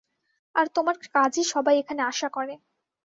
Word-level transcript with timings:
আর 0.55 0.65
তোমার 0.75 0.95
কাজই 1.15 1.43
সবাই 1.53 1.75
এখানে 1.79 2.01
আশা 2.11 2.29
করে। 2.29 2.53